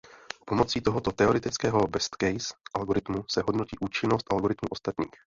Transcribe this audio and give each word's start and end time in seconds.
Pomocí 0.45 0.81
tohoto 0.81 1.11
teoretického 1.11 1.87
„best 1.87 2.15
case“ 2.19 2.53
algoritmu 2.73 3.23
se 3.27 3.41
hodnotí 3.41 3.77
účinnost 3.81 4.33
algoritmů 4.33 4.67
ostatních. 4.71 5.13